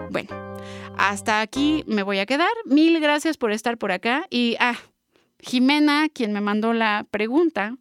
Bueno, 0.10 0.30
hasta 0.97 1.41
aquí 1.41 1.84
me 1.88 2.04
voy 2.04 2.19
a 2.19 2.25
quedar. 2.25 2.49
Mil 2.65 2.99
gracias 2.99 3.38
por 3.38 3.51
estar 3.51 3.78
por 3.78 3.91
acá 3.91 4.25
y, 4.30 4.56
ah, 4.60 4.78
Jimena, 5.39 6.10
quien 6.10 6.34
me 6.34 6.41
mandó 6.41 6.73
la 6.73 7.06
pregunta, 7.12 7.78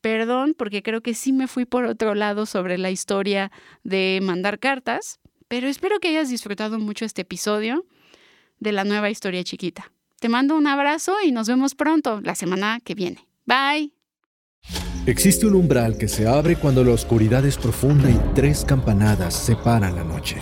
Perdón, 0.00 0.54
porque 0.56 0.82
creo 0.82 1.00
que 1.00 1.14
sí 1.14 1.32
me 1.32 1.48
fui 1.48 1.64
por 1.64 1.84
otro 1.84 2.14
lado 2.14 2.46
sobre 2.46 2.78
la 2.78 2.90
historia 2.90 3.50
de 3.82 4.20
mandar 4.22 4.58
cartas, 4.58 5.18
pero 5.48 5.66
espero 5.66 5.98
que 5.98 6.08
hayas 6.08 6.28
disfrutado 6.28 6.78
mucho 6.78 7.04
este 7.04 7.22
episodio 7.22 7.84
de 8.60 8.72
la 8.72 8.84
nueva 8.84 9.10
historia 9.10 9.42
chiquita. 9.44 9.92
Te 10.20 10.28
mando 10.28 10.56
un 10.56 10.66
abrazo 10.66 11.14
y 11.24 11.32
nos 11.32 11.48
vemos 11.48 11.74
pronto, 11.74 12.20
la 12.22 12.34
semana 12.34 12.80
que 12.84 12.94
viene. 12.94 13.26
Bye. 13.46 13.92
Existe 15.06 15.46
un 15.46 15.54
umbral 15.54 15.96
que 15.96 16.08
se 16.08 16.26
abre 16.26 16.56
cuando 16.56 16.84
la 16.84 16.92
oscuridad 16.92 17.46
es 17.46 17.56
profunda 17.56 18.10
y 18.10 18.20
tres 18.34 18.64
campanadas 18.64 19.34
separan 19.34 19.96
la 19.96 20.04
noche. 20.04 20.36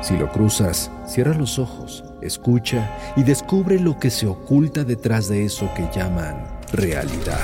Si 0.00 0.16
lo 0.16 0.30
cruzas, 0.30 0.90
cierra 1.06 1.34
los 1.34 1.58
ojos, 1.58 2.04
escucha 2.22 2.96
y 3.16 3.22
descubre 3.22 3.80
lo 3.80 3.98
que 3.98 4.10
se 4.10 4.26
oculta 4.26 4.84
detrás 4.84 5.28
de 5.28 5.44
eso 5.44 5.68
que 5.74 5.88
llaman 5.92 6.44
realidad. 6.72 7.40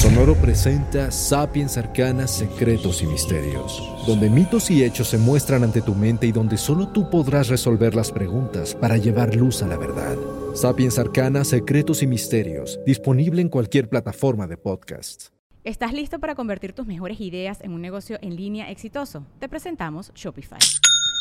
Sonoro 0.00 0.34
presenta 0.34 1.10
Sapiens 1.10 1.76
Arcanas, 1.76 2.30
Secretos 2.30 3.02
y 3.02 3.06
Misterios, 3.06 3.82
donde 4.06 4.30
mitos 4.30 4.70
y 4.70 4.82
hechos 4.82 5.08
se 5.08 5.18
muestran 5.18 5.62
ante 5.62 5.82
tu 5.82 5.94
mente 5.94 6.26
y 6.26 6.32
donde 6.32 6.56
solo 6.56 6.88
tú 6.88 7.10
podrás 7.10 7.48
resolver 7.48 7.94
las 7.94 8.10
preguntas 8.10 8.74
para 8.74 8.96
llevar 8.96 9.34
luz 9.34 9.62
a 9.62 9.66
la 9.66 9.76
verdad. 9.76 10.16
Sapiens 10.54 10.98
Arcanas, 10.98 11.48
Secretos 11.48 12.02
y 12.02 12.06
Misterios, 12.06 12.80
disponible 12.86 13.42
en 13.42 13.50
cualquier 13.50 13.90
plataforma 13.90 14.46
de 14.46 14.56
podcast. 14.56 15.26
¿Estás 15.64 15.92
listo 15.92 16.18
para 16.18 16.34
convertir 16.34 16.72
tus 16.72 16.86
mejores 16.86 17.20
ideas 17.20 17.60
en 17.60 17.72
un 17.74 17.82
negocio 17.82 18.18
en 18.22 18.36
línea 18.36 18.70
exitoso? 18.70 19.26
Te 19.38 19.50
presentamos 19.50 20.12
Shopify. 20.14 20.60